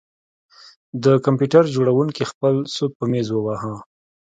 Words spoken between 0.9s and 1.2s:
د